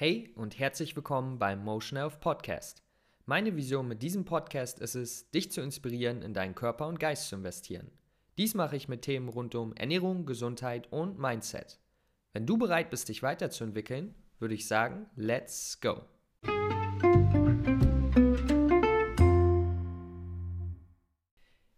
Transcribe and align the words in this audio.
Hey 0.00 0.30
und 0.36 0.60
herzlich 0.60 0.94
willkommen 0.94 1.40
beim 1.40 1.64
Motion 1.64 1.98
Health 1.98 2.20
Podcast. 2.20 2.84
Meine 3.26 3.56
Vision 3.56 3.88
mit 3.88 4.00
diesem 4.00 4.24
Podcast 4.24 4.78
ist 4.78 4.94
es, 4.94 5.28
dich 5.32 5.50
zu 5.50 5.60
inspirieren, 5.60 6.22
in 6.22 6.34
deinen 6.34 6.54
Körper 6.54 6.86
und 6.86 7.00
Geist 7.00 7.28
zu 7.28 7.34
investieren. 7.34 7.90
Dies 8.36 8.54
mache 8.54 8.76
ich 8.76 8.86
mit 8.86 9.02
Themen 9.02 9.28
rund 9.28 9.56
um 9.56 9.74
Ernährung, 9.74 10.24
Gesundheit 10.24 10.86
und 10.92 11.18
Mindset. 11.18 11.80
Wenn 12.32 12.46
du 12.46 12.56
bereit 12.56 12.90
bist, 12.90 13.08
dich 13.08 13.24
weiterzuentwickeln, 13.24 14.14
würde 14.38 14.54
ich 14.54 14.68
sagen, 14.68 15.06
let's 15.16 15.80
go. 15.80 16.02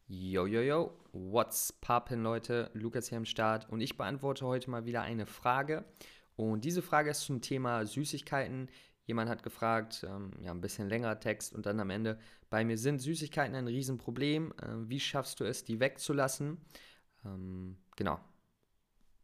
Yo, 0.08 0.44
yo, 0.44 0.60
yo, 0.60 0.92
what's 1.12 1.72
poppin', 1.72 2.22
Leute? 2.22 2.70
Lukas 2.74 3.08
hier 3.08 3.16
am 3.16 3.24
Start 3.24 3.70
und 3.70 3.80
ich 3.80 3.96
beantworte 3.96 4.44
heute 4.44 4.68
mal 4.68 4.84
wieder 4.84 5.00
eine 5.00 5.24
Frage. 5.24 5.86
Und 6.40 6.64
diese 6.64 6.80
Frage 6.80 7.10
ist 7.10 7.20
zum 7.20 7.42
Thema 7.42 7.84
Süßigkeiten. 7.84 8.70
Jemand 9.04 9.28
hat 9.28 9.42
gefragt, 9.42 10.06
ähm, 10.08 10.30
ja, 10.40 10.52
ein 10.52 10.62
bisschen 10.62 10.88
längerer 10.88 11.20
Text 11.20 11.54
und 11.54 11.66
dann 11.66 11.78
am 11.80 11.90
Ende, 11.90 12.18
bei 12.48 12.64
mir 12.64 12.78
sind 12.78 12.98
Süßigkeiten 13.00 13.54
ein 13.54 13.66
Riesenproblem. 13.66 14.54
Äh, 14.62 14.88
wie 14.88 15.00
schaffst 15.00 15.40
du 15.40 15.44
es, 15.44 15.64
die 15.64 15.80
wegzulassen? 15.80 16.56
Ähm, 17.26 17.76
genau. 17.94 18.18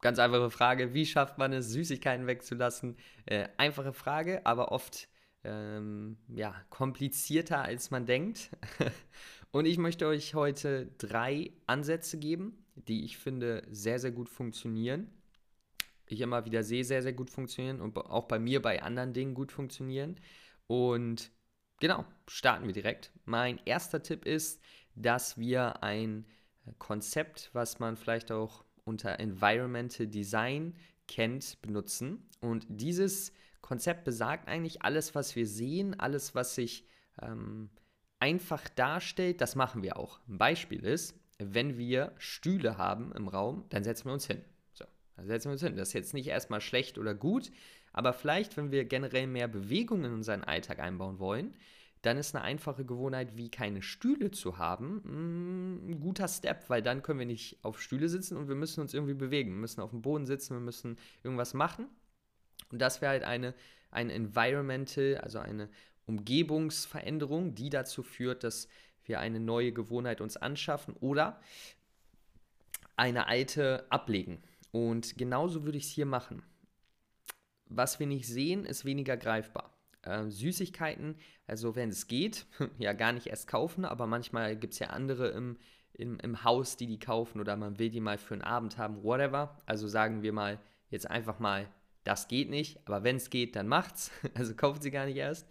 Ganz 0.03 0.19
einfache 0.19 0.51
Frage, 0.51 0.93
wie 0.93 1.07
schafft 1.07 1.39
man 1.39 1.55
es, 1.55 1.71
Süßigkeiten 1.71 2.27
wegzulassen? 2.27 2.99
Äh, 3.25 3.49
einfache 3.57 3.95
Frage, 3.95 4.45
aber 4.45 4.71
oft 4.71 5.09
ähm, 5.43 6.19
ja, 6.29 6.55
komplizierter, 6.69 7.63
als 7.63 7.91
man 7.91 8.05
denkt. 8.05 8.51
und 9.53 9.65
ich 9.65 9.79
möchte 9.79 10.07
euch 10.07 10.35
heute 10.35 10.93
drei 10.99 11.51
Ansätze 11.67 12.19
geben, 12.19 12.63
die 12.75 13.07
ich 13.07 13.17
finde 13.17 13.67
sehr, 13.71 14.01
sehr 14.01 14.13
gut 14.13 14.29
funktionieren 14.29 15.11
ich 16.09 16.21
immer 16.21 16.45
wieder 16.45 16.63
sehe, 16.63 16.85
sehr, 16.85 17.03
sehr 17.03 17.13
gut 17.13 17.31
funktionieren 17.31 17.81
und 17.81 17.97
auch 17.97 18.27
bei 18.27 18.39
mir 18.39 18.63
bei 18.63 18.83
anderen 18.83 19.13
Dingen 19.13 19.35
gut 19.35 19.53
funktionieren. 19.53 20.17
Und 20.67 21.31
genau, 21.81 22.05
starten 22.27 22.67
wir 22.67 22.73
direkt. 22.73 23.13
Mein 23.25 23.61
erster 23.65 24.03
Tipp 24.03 24.25
ist, 24.25 24.61
dass 24.95 25.39
wir 25.39 25.83
ein 25.83 26.27
Konzept, 26.79 27.51
was 27.53 27.79
man 27.79 27.97
vielleicht 27.97 28.33
auch 28.33 28.65
unter 28.85 29.19
Environmental 29.21 30.07
Design 30.07 30.75
kennt, 31.07 31.61
benutzen. 31.63 32.29
Und 32.41 32.67
dieses 32.69 33.33
Konzept 33.61 34.05
besagt 34.05 34.49
eigentlich 34.49 34.83
alles, 34.83 35.15
was 35.15 35.37
wir 35.37 35.47
sehen, 35.47 35.99
alles, 35.99 36.35
was 36.35 36.55
sich 36.55 36.87
ähm, 37.21 37.71
einfach 38.21 38.69
darstellt, 38.69 39.41
das 39.41 39.55
machen 39.55 39.83
wir 39.83 39.97
auch. 39.97 40.21
Ein 40.29 40.39
Beispiel 40.39 40.85
ist, 40.85 41.19
wenn 41.39 41.77
wir 41.77 42.15
Stühle 42.19 42.79
haben 42.79 43.13
im 43.13 43.29
Raum, 43.29 43.65
dann 43.69 43.85
setzen 43.85 44.07
wir 44.07 44.13
uns 44.13 44.27
hin. 44.27 44.43
Da 45.17 45.25
setzen 45.25 45.49
wir 45.49 45.53
uns 45.53 45.63
hin. 45.63 45.77
Das 45.77 45.89
ist 45.89 45.95
jetzt 45.95 46.15
nicht 46.15 46.29
erstmal 46.29 46.61
schlecht 46.61 46.99
oder 46.99 47.15
gut, 47.15 47.51
aber 47.93 48.13
vielleicht, 48.13 48.57
wenn 48.57 48.71
wir 48.71 48.85
generell 48.85 49.27
mehr 49.27 49.49
Bewegung 49.49 50.05
in 50.05 50.13
unseren 50.13 50.45
Alltag 50.45 50.79
einbauen 50.79 51.19
wollen, 51.19 51.55
dann 52.03 52.19
ist 52.19 52.35
eine 52.35 52.45
einfache 52.45 52.85
Gewohnheit, 52.85 53.37
wie 53.37 53.51
keine 53.51 53.83
Stühle 53.83 54.31
zu 54.31 54.59
haben, 54.59 55.01
mm, 55.05 55.91
ein 55.91 56.01
guter 56.01 56.29
Step, 56.29 56.69
weil 56.69 56.83
dann 56.83 57.03
können 57.03 57.19
wir 57.19 57.27
nicht 57.27 57.59
auf 57.65 57.81
Stühle 57.81 58.09
sitzen 58.09 58.37
und 58.37 58.49
wir 58.49 58.55
müssen 58.55 58.81
uns 58.81 58.95
irgendwie 58.95 59.15
bewegen. 59.15 59.51
Wir 59.51 59.61
müssen 59.61 59.81
auf 59.81 59.91
dem 59.91 60.03
Boden 60.03 60.27
sitzen, 60.27 60.55
wir 60.55 60.61
müssen 60.61 60.99
irgendwas 61.25 61.55
machen. 61.55 61.89
Und 62.71 62.81
das 62.81 63.01
wäre 63.01 63.11
halt 63.11 63.25
eine, 63.25 63.55
ein 63.91 64.11
Environmental, 64.11 65.19
also 65.23 65.39
eine 65.39 65.69
Umgebungsveränderung, 66.07 67.55
die 67.55 67.71
dazu 67.71 68.03
führt, 68.03 68.45
dass 68.45 68.69
wir 69.05 69.21
eine 69.21 69.41
neue 69.41 69.73
Gewohnheit 69.73 70.21
uns 70.21 70.37
anschaffen 70.37 70.95
oder 71.01 71.41
eine 72.97 73.27
alte 73.27 73.87
ablegen. 73.91 74.43
Und 74.73 75.17
genauso 75.17 75.65
würde 75.65 75.79
ich 75.79 75.85
es 75.85 75.91
hier 75.91 76.07
machen. 76.07 76.43
Was 77.67 77.99
wir 77.99 78.07
nicht 78.07 78.27
sehen, 78.27 78.65
ist 78.65 78.85
weniger 78.85 79.17
greifbar. 79.17 79.77
Äh, 80.03 80.31
Süßigkeiten, 80.31 81.17
also 81.47 81.75
wenn 81.75 81.89
es 81.89 82.07
geht, 82.07 82.47
ja 82.79 82.93
gar 82.93 83.13
nicht 83.13 83.27
erst 83.27 83.49
kaufen, 83.49 83.85
aber 83.85 84.07
manchmal 84.07 84.57
gibt 84.57 84.75
es 84.75 84.79
ja 84.79 84.89
andere 84.89 85.29
im, 85.29 85.57
im, 85.95 86.19
im 86.21 86.45
Haus, 86.45 86.77
die 86.77 86.87
die 86.87 86.99
kaufen 86.99 87.41
oder 87.41 87.57
man 87.57 87.79
will 87.79 87.91
die 87.91 88.01
mal 88.01 88.19
für 88.19 88.35
einen 88.35 88.43
Abend 88.43 88.79
haben, 88.79 89.03
whatever. 89.03 89.61
Also 89.67 89.89
sagen 89.89 90.23
wir 90.23 90.33
mal 90.33 90.61
jetzt 90.91 91.11
einfach 91.11 91.39
mal, 91.41 91.69
das 92.05 92.29
geht 92.29 92.51
nicht, 92.51 92.79
aber 92.87 93.03
wenn 93.03 93.17
es 93.17 93.31
geht, 93.31 93.57
dann 93.57 93.67
macht's. 93.67 94.13
Also 94.35 94.55
kauft 94.55 94.83
sie 94.83 94.93
gar 94.93 95.07
nicht 95.07 95.17
erst. 95.17 95.49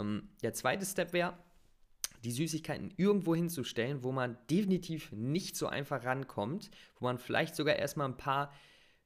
Ähm, 0.00 0.28
der 0.42 0.54
zweite 0.54 0.84
Step 0.84 1.12
wäre, 1.12 1.34
die 2.24 2.32
Süßigkeiten 2.32 2.92
irgendwo 2.96 3.34
hinzustellen, 3.34 4.02
wo 4.02 4.12
man 4.12 4.38
definitiv 4.50 5.12
nicht 5.12 5.56
so 5.56 5.66
einfach 5.66 6.04
rankommt, 6.04 6.70
wo 6.98 7.06
man 7.06 7.18
vielleicht 7.18 7.54
sogar 7.54 7.76
erstmal 7.76 8.08
ein 8.08 8.16
paar, 8.16 8.52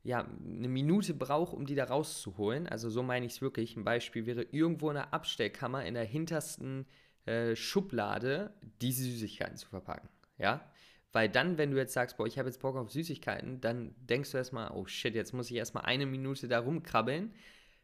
ja, 0.04 0.20
eine 0.20 0.68
Minute 0.68 1.14
braucht, 1.14 1.52
um 1.52 1.66
die 1.66 1.74
da 1.74 1.84
rauszuholen. 1.84 2.68
Also 2.68 2.90
so 2.90 3.02
meine 3.02 3.26
ich 3.26 3.32
es 3.32 3.42
wirklich. 3.42 3.76
Ein 3.76 3.84
Beispiel 3.84 4.26
wäre 4.26 4.42
irgendwo 4.42 4.88
in 4.90 4.94
der 4.94 5.12
Abstellkammer 5.12 5.84
in 5.84 5.94
der 5.94 6.04
hintersten 6.04 6.86
äh, 7.26 7.56
Schublade 7.56 8.54
diese 8.80 9.02
Süßigkeiten 9.02 9.56
zu 9.56 9.68
verpacken. 9.68 10.08
Ja, 10.38 10.64
weil 11.12 11.28
dann, 11.28 11.58
wenn 11.58 11.70
du 11.72 11.78
jetzt 11.78 11.94
sagst, 11.94 12.16
boah, 12.16 12.26
ich 12.26 12.38
habe 12.38 12.48
jetzt 12.48 12.60
Bock 12.60 12.76
auf 12.76 12.90
Süßigkeiten, 12.92 13.60
dann 13.60 13.94
denkst 13.98 14.30
du 14.30 14.36
erstmal, 14.36 14.70
oh 14.70 14.86
shit, 14.86 15.14
jetzt 15.14 15.32
muss 15.32 15.50
ich 15.50 15.56
erstmal 15.56 15.84
eine 15.84 16.06
Minute 16.06 16.46
da 16.46 16.60
rumkrabbeln 16.60 17.32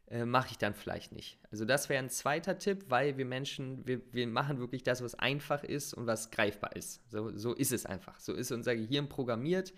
äh, 0.07 0.25
mache 0.25 0.49
ich 0.51 0.57
dann 0.57 0.75
vielleicht 0.75 1.11
nicht. 1.11 1.39
Also 1.51 1.65
das 1.65 1.89
wäre 1.89 2.03
ein 2.03 2.09
zweiter 2.09 2.57
Tipp, 2.57 2.85
weil 2.89 3.17
wir 3.17 3.25
Menschen, 3.25 3.85
wir, 3.87 4.01
wir 4.13 4.27
machen 4.27 4.59
wirklich 4.59 4.83
das, 4.83 5.01
was 5.01 5.15
einfach 5.15 5.63
ist 5.63 5.93
und 5.93 6.05
was 6.05 6.31
greifbar 6.31 6.75
ist. 6.75 7.01
So, 7.09 7.35
so 7.35 7.53
ist 7.53 7.71
es 7.71 7.85
einfach. 7.85 8.19
So 8.19 8.33
ist 8.33 8.51
unser 8.51 8.75
Gehirn 8.75 9.09
programmiert 9.09 9.73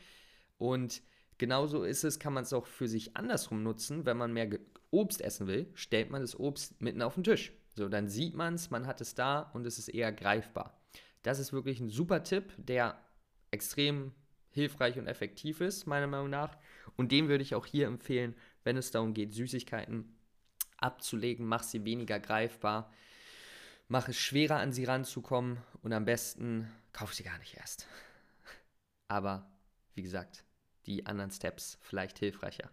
und 0.57 1.01
genauso 1.37 1.83
ist 1.83 2.03
es, 2.03 2.19
kann 2.19 2.33
man 2.33 2.43
es 2.43 2.53
auch 2.53 2.65
für 2.65 2.87
sich 2.87 3.15
andersrum 3.15 3.63
nutzen. 3.63 4.05
Wenn 4.05 4.17
man 4.17 4.33
mehr 4.33 4.49
Obst 4.91 5.21
essen 5.21 5.47
will, 5.47 5.67
stellt 5.75 6.09
man 6.09 6.21
das 6.21 6.37
Obst 6.37 6.81
mitten 6.81 7.01
auf 7.01 7.15
den 7.15 7.23
Tisch. 7.23 7.53
So, 7.75 7.87
dann 7.87 8.09
sieht 8.09 8.33
man 8.35 8.55
es, 8.55 8.69
man 8.69 8.87
hat 8.87 9.01
es 9.01 9.15
da 9.15 9.41
und 9.53 9.65
es 9.65 9.77
ist 9.77 9.89
eher 9.89 10.11
greifbar. 10.11 10.81
Das 11.23 11.39
ist 11.39 11.53
wirklich 11.53 11.79
ein 11.79 11.89
super 11.89 12.23
Tipp, 12.23 12.53
der 12.57 12.99
extrem 13.51 14.13
hilfreich 14.49 14.97
und 14.97 15.07
effektiv 15.07 15.61
ist, 15.61 15.85
meiner 15.85 16.07
Meinung 16.07 16.31
nach. 16.31 16.57
Und 16.95 17.11
den 17.11 17.29
würde 17.29 17.43
ich 17.43 17.53
auch 17.53 17.65
hier 17.65 17.87
empfehlen, 17.87 18.35
wenn 18.63 18.75
es 18.75 18.91
darum 18.91 19.13
geht, 19.13 19.33
Süßigkeiten 19.33 20.16
abzulegen, 20.77 21.45
mach 21.45 21.63
sie 21.63 21.85
weniger 21.85 22.19
greifbar, 22.19 22.91
mach 23.87 24.07
es 24.07 24.17
schwerer 24.17 24.57
an 24.57 24.71
sie 24.71 24.85
ranzukommen 24.85 25.57
und 25.81 25.93
am 25.93 26.05
besten 26.05 26.71
kauf 26.93 27.13
sie 27.13 27.23
gar 27.23 27.37
nicht 27.39 27.55
erst. 27.55 27.87
Aber 29.07 29.49
wie 29.95 30.03
gesagt, 30.03 30.43
die 30.85 31.05
anderen 31.05 31.31
Steps 31.31 31.77
vielleicht 31.81 32.19
hilfreicher. 32.19 32.69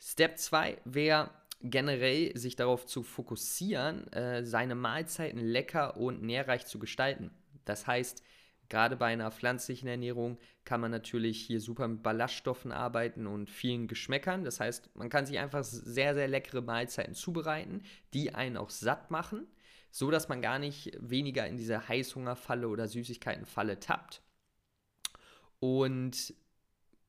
Step 0.00 0.38
2 0.38 0.80
wäre 0.84 1.30
generell 1.60 2.36
sich 2.36 2.56
darauf 2.56 2.86
zu 2.86 3.02
fokussieren, 3.02 4.10
äh, 4.12 4.44
seine 4.44 4.74
Mahlzeiten 4.74 5.40
lecker 5.40 5.96
und 5.96 6.22
nährreich 6.22 6.66
zu 6.66 6.78
gestalten. 6.78 7.30
Das 7.64 7.86
heißt, 7.86 8.22
Gerade 8.68 8.96
bei 8.96 9.06
einer 9.06 9.30
pflanzlichen 9.30 9.88
Ernährung 9.88 10.38
kann 10.64 10.80
man 10.80 10.90
natürlich 10.90 11.40
hier 11.40 11.60
super 11.60 11.88
mit 11.88 12.02
Ballaststoffen 12.02 12.70
arbeiten 12.70 13.26
und 13.26 13.48
vielen 13.48 13.88
Geschmäckern. 13.88 14.44
Das 14.44 14.60
heißt, 14.60 14.94
man 14.94 15.08
kann 15.08 15.24
sich 15.24 15.38
einfach 15.38 15.64
sehr, 15.64 16.14
sehr 16.14 16.28
leckere 16.28 16.60
Mahlzeiten 16.60 17.14
zubereiten, 17.14 17.82
die 18.12 18.34
einen 18.34 18.58
auch 18.58 18.70
satt 18.70 19.10
machen, 19.10 19.46
so 19.90 20.10
dass 20.10 20.28
man 20.28 20.42
gar 20.42 20.58
nicht 20.58 20.92
weniger 21.00 21.46
in 21.46 21.56
diese 21.56 21.88
Heißhungerfalle 21.88 22.68
oder 22.68 22.88
Süßigkeitenfalle 22.88 23.80
tappt. 23.80 24.20
Und 25.60 26.34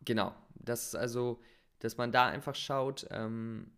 genau, 0.05 0.33
das 0.55 0.87
ist 0.87 0.95
also, 0.95 1.41
dass 1.79 1.97
man 1.97 2.13
da 2.13 2.27
einfach 2.27 2.55
schaut, 2.55 3.05
ähm, 3.11 3.71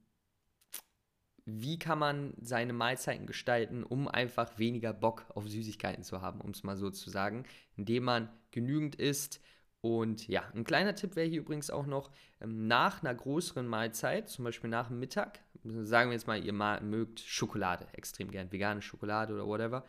wie 1.46 1.80
kann 1.80 2.00
man 2.00 2.34
seine 2.40 2.74
Mahlzeiten 2.74 3.26
gestalten, 3.26 3.84
um 3.84 4.08
einfach 4.08 4.58
weniger 4.60 4.94
Bock 4.94 5.26
auf 5.34 5.48
Süßigkeiten 5.48 6.04
zu 6.04 6.22
haben, 6.22 6.42
um 6.42 6.52
es 6.52 6.64
mal 6.64 6.78
so 6.78 6.90
zu 6.90 7.10
sagen, 7.10 7.46
indem 7.76 8.04
man 8.04 8.30
genügend 8.52 8.96
isst. 8.96 9.42
Und 9.82 10.28
ja, 10.28 10.44
ein 10.54 10.64
kleiner 10.64 10.94
Tipp 10.94 11.16
wäre 11.16 11.28
hier 11.28 11.42
übrigens 11.42 11.72
auch 11.72 11.88
noch, 11.88 12.12
ähm, 12.40 12.68
nach 12.68 13.02
einer 13.02 13.16
größeren 13.16 13.68
Mahlzeit, 13.68 14.30
zum 14.30 14.46
Beispiel 14.46 14.70
nach 14.70 14.90
dem 14.90 15.00
Mittag, 15.00 15.40
sagen 15.64 16.12
wir 16.12 16.14
jetzt 16.14 16.28
mal, 16.28 16.44
ihr 16.44 16.54
mögt 16.54 17.20
Schokolade 17.20 17.88
extrem 17.94 18.30
gern, 18.30 18.52
vegane 18.52 18.82
Schokolade 18.82 19.34
oder 19.34 19.48
whatever. 19.48 19.86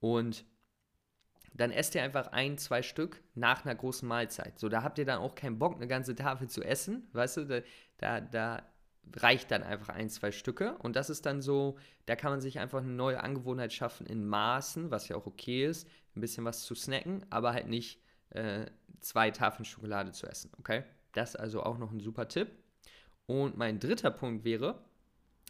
Und 0.00 0.44
dann 1.52 1.70
esst 1.70 1.94
ihr 1.94 2.02
einfach 2.02 2.28
ein, 2.28 2.58
zwei 2.58 2.82
Stück 2.82 3.22
nach 3.34 3.64
einer 3.64 3.74
großen 3.74 4.06
Mahlzeit. 4.08 4.58
So, 4.58 4.68
da 4.68 4.82
habt 4.82 4.98
ihr 4.98 5.06
dann 5.06 5.18
auch 5.18 5.34
keinen 5.34 5.58
Bock, 5.58 5.76
eine 5.76 5.86
ganze 5.86 6.14
Tafel 6.14 6.48
zu 6.48 6.62
essen. 6.62 7.08
Weißt 7.12 7.38
du, 7.38 7.44
da, 7.44 7.60
da, 7.98 8.20
da 8.20 8.62
reicht 9.14 9.50
dann 9.50 9.62
einfach 9.62 9.94
ein, 9.94 10.10
zwei 10.10 10.32
Stücke. 10.32 10.76
Und 10.78 10.96
das 10.96 11.10
ist 11.10 11.26
dann 11.26 11.42
so, 11.42 11.78
da 12.06 12.16
kann 12.16 12.30
man 12.30 12.40
sich 12.40 12.58
einfach 12.58 12.80
eine 12.80 12.92
neue 12.92 13.22
Angewohnheit 13.22 13.72
schaffen 13.72 14.06
in 14.06 14.26
Maßen, 14.26 14.90
was 14.90 15.08
ja 15.08 15.16
auch 15.16 15.26
okay 15.26 15.66
ist, 15.66 15.88
ein 16.14 16.20
bisschen 16.20 16.44
was 16.44 16.62
zu 16.64 16.74
snacken, 16.74 17.24
aber 17.30 17.52
halt 17.52 17.68
nicht 17.68 18.00
äh, 18.30 18.66
zwei 19.00 19.30
Tafeln 19.30 19.64
Schokolade 19.64 20.12
zu 20.12 20.26
essen, 20.26 20.50
okay? 20.58 20.84
Das 21.12 21.30
ist 21.30 21.36
also 21.36 21.62
auch 21.62 21.78
noch 21.78 21.92
ein 21.92 22.00
super 22.00 22.28
Tipp. 22.28 22.48
Und 23.26 23.56
mein 23.56 23.80
dritter 23.80 24.10
Punkt 24.10 24.44
wäre, 24.44 24.78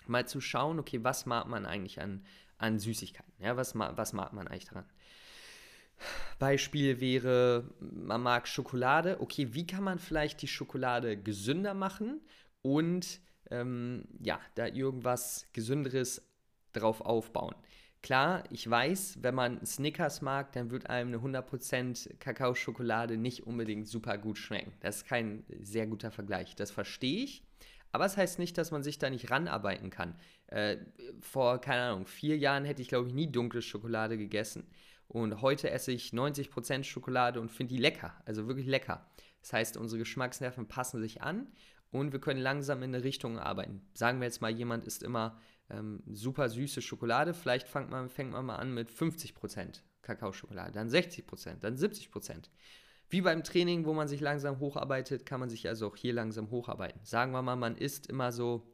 mal 0.07 0.27
zu 0.27 0.41
schauen, 0.41 0.79
okay, 0.79 1.03
was 1.03 1.27
mag 1.27 1.47
man 1.47 1.67
eigentlich 1.67 2.01
an, 2.01 2.25
an 2.59 2.79
Süßigkeiten? 2.79 3.33
Ja, 3.39 3.57
was, 3.57 3.75
was 3.75 4.13
mag 4.13 4.33
man 4.33 4.49
eigentlich 4.49 4.67
daran? 4.67 4.87
Beispiel 6.39 7.01
wäre, 7.01 7.65
man 7.81 8.23
mag 8.23 8.47
Schokolade. 8.47 9.21
Okay, 9.21 9.55
wie 9.55 9.67
kann 9.67 9.83
man 9.83 9.99
vielleicht 9.99 10.43
die 10.43 10.49
Schokolade 10.49 11.17
gesünder 11.17 11.75
machen 11.75 12.21
und 12.63 13.21
ähm, 13.51 14.05
ja, 14.21 14.41
da 14.55 14.67
irgendwas 14.67 15.47
Gesünderes 15.53 16.23
drauf 16.73 17.01
aufbauen. 17.01 17.55
Klar, 18.03 18.45
ich 18.51 18.69
weiß, 18.69 19.19
wenn 19.23 19.35
man 19.35 19.65
Snickers 19.67 20.23
mag, 20.23 20.53
dann 20.53 20.71
wird 20.71 20.89
einem 20.89 21.13
eine 21.25 21.41
100% 21.41 22.19
Kakaoschokolade 22.19 23.17
nicht 23.17 23.47
unbedingt 23.47 23.89
super 23.89 24.17
gut 24.17 24.39
schmecken. 24.39 24.73
Das 24.81 24.99
ist 24.99 25.07
kein 25.07 25.45
sehr 25.61 25.87
guter 25.87 26.13
Vergleich. 26.13 26.55
Das 26.55 26.71
verstehe 26.71 27.25
ich. 27.25 27.43
Aber 27.91 28.05
es 28.05 28.13
das 28.13 28.19
heißt 28.19 28.39
nicht, 28.39 28.59
dass 28.59 28.71
man 28.71 28.83
sich 28.83 28.99
da 28.99 29.11
nicht 29.11 29.31
ranarbeiten 29.31 29.91
kann. 29.91 30.15
Äh, 30.49 30.77
vor, 31.21 31.61
keine 31.61 31.83
Ahnung, 31.83 32.07
vier 32.07 32.37
Jahren 32.37 32.65
hätte 32.65 32.83
ich, 32.83 32.89
glaube 32.89 33.09
ich, 33.09 33.15
nie 33.15 33.31
dunkle 33.31 33.63
Schokolade 33.63 34.19
gegessen. 34.19 34.69
Und 35.09 35.41
heute 35.41 35.71
esse 35.71 35.93
ich 35.93 36.11
90% 36.11 36.85
Schokolade 36.85 37.41
und 37.41 37.51
finde 37.51 37.75
die 37.75 37.81
lecker. 37.81 38.15
Also 38.25 38.47
wirklich 38.47 38.67
lecker. 38.67 39.07
Das 39.41 39.53
heißt, 39.53 39.77
unsere 39.77 40.01
Geschmacksnerven 40.01 40.69
passen 40.69 41.01
sich 41.01 41.23
an 41.23 41.49
und 41.91 42.13
wir 42.13 42.21
können 42.21 42.41
langsam 42.41 42.83
in 42.83 42.95
eine 42.95 43.05
Richtung 43.05 43.39
arbeiten. 43.39 43.83
Sagen 43.95 44.21
wir 44.21 44.27
jetzt 44.27 44.41
mal, 44.41 44.51
jemand 44.51 44.85
isst 44.87 45.03
immer 45.03 45.39
ähm, 45.71 46.03
super 46.07 46.49
süße 46.49 46.83
Schokolade, 46.83 47.35
vielleicht 47.35 47.69
fängt 47.69 47.91
man, 47.91 48.09
fängt 48.09 48.33
man 48.33 48.47
mal 48.47 48.57
an 48.57 48.73
mit 48.73 48.91
50% 48.91 49.81
Kakaoschokolade, 50.03 50.73
dann 50.73 50.89
60%, 50.89 51.61
dann 51.61 51.77
70%. 51.77 52.49
Wie 53.09 53.21
beim 53.21 53.45
Training, 53.45 53.85
wo 53.85 53.95
man 53.95 54.09
sich 54.09 54.21
langsam 54.21 54.59
hocharbeitet, 54.59 55.27
kann 55.27 55.41
man 55.41 55.49
sich 55.49 55.69
also 55.69 55.87
auch 55.87 55.97
hier 55.97 56.13
langsam 56.13 56.51
hocharbeiten. 56.51 57.01
Sagen 57.05 57.33
wir 57.33 57.43
mal, 57.43 57.57
man 57.57 57.77
isst 57.77 58.09
immer 58.09 58.33
so, 58.33 58.67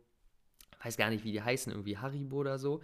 weiß 0.82 0.96
gar 0.96 1.10
nicht, 1.10 1.24
wie 1.24 1.32
die 1.32 1.42
heißen, 1.42 1.70
irgendwie 1.72 1.98
Haribo 1.98 2.38
oder 2.38 2.58
so, 2.58 2.80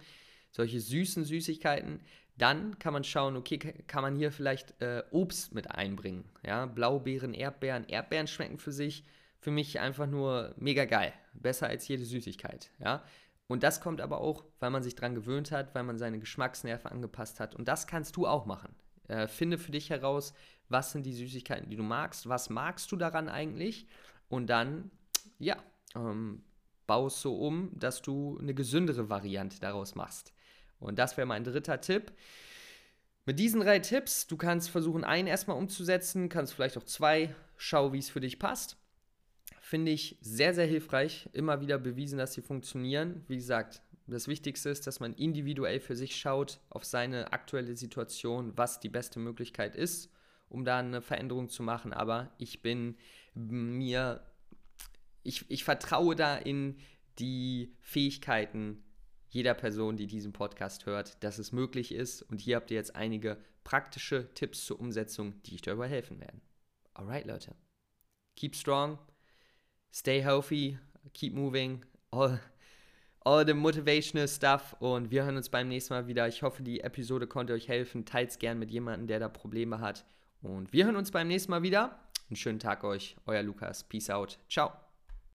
solche 0.51 0.79
süßen 0.79 1.25
Süßigkeiten, 1.25 2.01
dann 2.37 2.79
kann 2.79 2.93
man 2.93 3.03
schauen, 3.03 3.35
okay, 3.35 3.57
kann 3.57 4.01
man 4.01 4.15
hier 4.15 4.31
vielleicht 4.31 4.79
äh, 4.81 5.03
Obst 5.11 5.53
mit 5.53 5.71
einbringen. 5.71 6.23
Ja? 6.45 6.65
Blaubeeren, 6.65 7.33
Erdbeeren. 7.33 7.85
Erdbeeren 7.87 8.27
schmecken 8.27 8.57
für 8.57 8.71
sich 8.71 9.03
für 9.39 9.51
mich 9.51 9.79
einfach 9.79 10.07
nur 10.07 10.53
mega 10.57 10.85
geil. 10.85 11.13
Besser 11.33 11.67
als 11.67 11.87
jede 11.87 12.05
Süßigkeit. 12.05 12.71
Ja? 12.79 13.03
Und 13.47 13.63
das 13.63 13.81
kommt 13.81 14.01
aber 14.01 14.21
auch, 14.21 14.43
weil 14.59 14.69
man 14.69 14.83
sich 14.83 14.95
daran 14.95 15.15
gewöhnt 15.15 15.51
hat, 15.51 15.73
weil 15.73 15.83
man 15.83 15.97
seine 15.97 16.19
Geschmacksnerven 16.19 16.91
angepasst 16.91 17.39
hat. 17.39 17.55
Und 17.55 17.67
das 17.67 17.87
kannst 17.87 18.15
du 18.17 18.27
auch 18.27 18.45
machen. 18.45 18.75
Äh, 19.07 19.27
finde 19.27 19.57
für 19.57 19.71
dich 19.71 19.89
heraus, 19.89 20.33
was 20.67 20.91
sind 20.91 21.05
die 21.05 21.13
Süßigkeiten, 21.13 21.69
die 21.69 21.75
du 21.75 21.83
magst, 21.83 22.29
was 22.29 22.49
magst 22.49 22.91
du 22.91 22.95
daran 22.95 23.27
eigentlich 23.27 23.87
und 24.27 24.47
dann, 24.47 24.91
ja, 25.39 25.57
ähm, 25.95 26.43
baust 26.85 27.21
so 27.21 27.35
um, 27.37 27.71
dass 27.73 28.01
du 28.01 28.37
eine 28.39 28.53
gesündere 28.53 29.09
Variante 29.09 29.59
daraus 29.59 29.95
machst. 29.95 30.33
Und 30.79 30.99
das 30.99 31.17
wäre 31.17 31.27
mein 31.27 31.43
dritter 31.43 31.81
Tipp. 31.81 32.11
Mit 33.25 33.39
diesen 33.39 33.61
drei 33.61 33.79
Tipps, 33.79 34.27
du 34.27 34.37
kannst 34.37 34.69
versuchen, 34.69 35.03
einen 35.03 35.27
erstmal 35.27 35.57
umzusetzen, 35.57 36.29
kannst 36.29 36.53
vielleicht 36.53 36.77
auch 36.77 36.83
zwei, 36.83 37.33
schau, 37.57 37.93
wie 37.93 37.99
es 37.99 38.09
für 38.09 38.21
dich 38.21 38.37
passt 38.37 38.78
finde 39.69 39.91
ich 39.91 40.17
sehr, 40.19 40.55
sehr 40.55 40.65
hilfreich. 40.65 41.29
Immer 41.31 41.61
wieder 41.61 41.77
bewiesen, 41.77 42.17
dass 42.17 42.33
sie 42.33 42.41
funktionieren. 42.41 43.23
Wie 43.27 43.35
gesagt, 43.35 43.83
das 44.07 44.27
Wichtigste 44.27 44.69
ist, 44.69 44.87
dass 44.87 44.99
man 44.99 45.13
individuell 45.13 45.79
für 45.79 45.95
sich 45.95 46.15
schaut, 46.15 46.59
auf 46.71 46.83
seine 46.83 47.33
aktuelle 47.33 47.75
Situation, 47.75 48.57
was 48.57 48.79
die 48.79 48.89
beste 48.89 49.19
Möglichkeit 49.19 49.75
ist, 49.75 50.11
um 50.49 50.65
da 50.65 50.79
eine 50.79 51.03
Veränderung 51.03 51.49
zu 51.49 51.61
machen. 51.61 51.93
Aber 51.93 52.33
ich 52.39 52.63
bin 52.63 52.97
mir, 53.35 54.25
ich, 55.21 55.45
ich 55.51 55.63
vertraue 55.63 56.15
da 56.15 56.35
in 56.35 56.79
die 57.19 57.75
Fähigkeiten 57.79 58.83
jeder 59.27 59.53
Person, 59.53 59.97
die 59.97 60.07
diesen 60.07 60.33
Podcast 60.33 60.87
hört, 60.87 61.23
dass 61.23 61.37
es 61.37 61.51
möglich 61.51 61.93
ist. 61.93 62.23
Und 62.23 62.41
hier 62.41 62.55
habt 62.55 62.71
ihr 62.71 62.77
jetzt 62.77 62.95
einige 62.95 63.37
praktische 63.63 64.33
Tipps 64.33 64.65
zur 64.65 64.79
Umsetzung, 64.79 65.39
die 65.43 65.53
euch 65.53 65.61
dabei 65.61 65.87
helfen 65.87 66.19
werden. 66.19 66.41
Alright, 66.95 67.27
Leute. 67.27 67.53
Keep 68.35 68.55
strong 68.55 68.97
stay 69.91 70.21
healthy, 70.21 70.77
keep 71.13 71.33
moving, 71.33 71.83
all, 72.11 72.39
all 73.25 73.45
the 73.45 73.53
motivational 73.53 74.27
stuff 74.27 74.75
und 74.79 75.11
wir 75.11 75.23
hören 75.23 75.37
uns 75.37 75.49
beim 75.49 75.67
nächsten 75.67 75.93
Mal 75.93 76.07
wieder. 76.07 76.27
Ich 76.27 76.41
hoffe, 76.43 76.63
die 76.63 76.81
Episode 76.81 77.27
konnte 77.27 77.53
euch 77.53 77.67
helfen. 77.67 78.05
Teilt 78.05 78.31
es 78.31 78.39
gern 78.39 78.59
mit 78.59 78.71
jemandem, 78.71 79.07
der 79.07 79.19
da 79.19 79.29
Probleme 79.29 79.79
hat. 79.79 80.05
Und 80.41 80.71
wir 80.73 80.85
hören 80.85 80.95
uns 80.95 81.11
beim 81.11 81.27
nächsten 81.27 81.51
Mal 81.51 81.63
wieder. 81.63 81.99
Einen 82.29 82.35
schönen 82.35 82.59
Tag 82.59 82.83
euch, 82.83 83.15
euer 83.25 83.43
Lukas. 83.43 83.83
Peace 83.83 84.09
out. 84.09 84.39
Ciao. 84.49 84.88